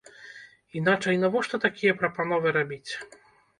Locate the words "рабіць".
2.59-2.85